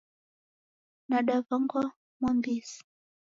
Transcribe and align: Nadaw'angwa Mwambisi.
Nadaw'angwa 1.09 1.83
Mwambisi. 2.19 2.79